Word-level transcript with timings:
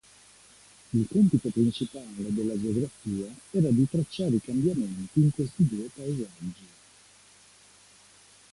Il 0.95 1.05
compito 1.07 1.47
principale 1.49 2.07
della 2.33 2.59
geografia 2.59 3.27
era 3.51 3.69
di 3.69 3.87
tracciare 3.87 4.33
i 4.37 4.41
cambiamenti 4.41 5.19
in 5.21 5.29
questi 5.29 5.67
due 5.67 5.87
paesaggi. 5.93 6.67